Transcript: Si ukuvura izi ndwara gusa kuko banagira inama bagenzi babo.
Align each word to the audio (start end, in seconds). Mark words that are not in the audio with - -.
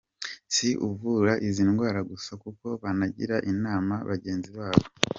Si 0.53 0.67
ukuvura 0.87 1.33
izi 1.47 1.63
ndwara 1.69 1.99
gusa 2.11 2.31
kuko 2.43 2.65
banagira 2.81 3.35
inama 3.51 3.95
bagenzi 4.09 4.49
babo. 4.57 4.83